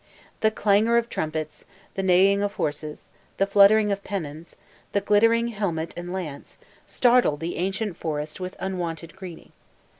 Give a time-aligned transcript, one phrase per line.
[0.39, 1.63] The clangor of trumpets,
[1.93, 3.07] the neighing of horses,
[3.37, 4.55] the fluttering of pennons,
[4.93, 9.51] the glittering of helmet and lance, startled the ancient forest with unwonted greeting.